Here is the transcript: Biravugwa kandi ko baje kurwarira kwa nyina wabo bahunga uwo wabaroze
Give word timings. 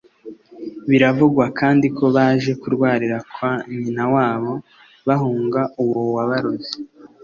Biravugwa 0.89 1.45
kandi 1.59 1.87
ko 1.97 2.05
baje 2.15 2.51
kurwarira 2.61 3.17
kwa 3.31 3.51
nyina 3.79 4.03
wabo 4.13 4.53
bahunga 5.07 5.61
uwo 5.83 6.01
wabaroze 6.15 6.73